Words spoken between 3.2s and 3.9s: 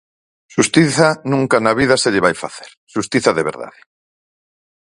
de verdade.